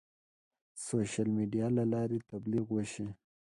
[0.85, 3.07] سوشیل میډیا له لارې د تبلیغ وشي.